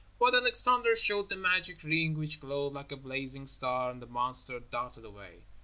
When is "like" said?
2.73-2.91